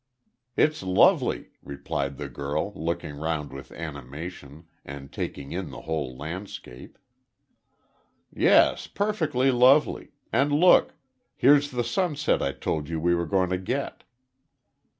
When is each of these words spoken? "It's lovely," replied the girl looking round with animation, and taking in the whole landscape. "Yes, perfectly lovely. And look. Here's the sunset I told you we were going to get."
"It's 0.57 0.81
lovely," 0.81 1.49
replied 1.61 2.17
the 2.17 2.27
girl 2.27 2.73
looking 2.75 3.17
round 3.17 3.53
with 3.53 3.71
animation, 3.71 4.65
and 4.83 5.11
taking 5.11 5.51
in 5.51 5.69
the 5.69 5.81
whole 5.81 6.17
landscape. 6.17 6.97
"Yes, 8.33 8.87
perfectly 8.87 9.51
lovely. 9.51 10.13
And 10.33 10.51
look. 10.51 10.95
Here's 11.35 11.69
the 11.69 11.83
sunset 11.83 12.41
I 12.41 12.51
told 12.51 12.89
you 12.89 12.99
we 12.99 13.13
were 13.13 13.27
going 13.27 13.51
to 13.51 13.59
get." 13.59 14.03